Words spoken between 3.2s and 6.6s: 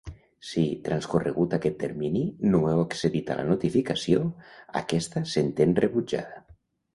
a la notificació, aquesta s'entén rebutjada.